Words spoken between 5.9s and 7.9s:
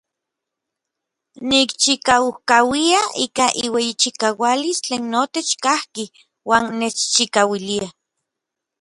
iuan nechchikauilia.